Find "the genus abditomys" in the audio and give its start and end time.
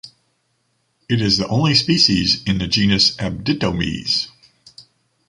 2.57-4.29